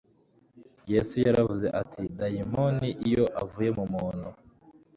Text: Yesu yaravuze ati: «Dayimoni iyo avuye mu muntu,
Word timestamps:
Yesu 0.91 1.15
yaravuze 1.25 1.67
ati: 1.81 2.01
«Dayimoni 2.17 2.89
iyo 3.07 3.25
avuye 3.41 3.69
mu 3.77 3.85
muntu, 3.93 4.29